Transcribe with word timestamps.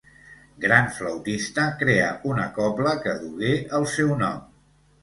Gran 0.63 0.87
flautista, 0.95 1.67
creà 1.83 2.09
una 2.33 2.49
cobla 2.59 2.99
que 3.07 3.17
dugué 3.25 3.57
el 3.83 3.89
seu 3.97 4.13
nom. 4.27 4.47